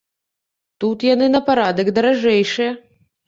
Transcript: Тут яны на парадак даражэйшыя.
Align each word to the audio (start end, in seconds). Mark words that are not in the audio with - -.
Тут 0.83 1.05
яны 1.13 1.27
на 1.35 1.41
парадак 1.51 1.93
даражэйшыя. 1.99 2.71